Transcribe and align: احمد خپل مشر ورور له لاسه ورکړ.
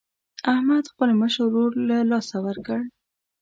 احمد 0.53 0.83
خپل 0.91 1.09
مشر 1.21 1.43
ورور 1.45 1.71
له 1.89 1.97
لاسه 2.11 2.37
ورکړ. 2.47 2.79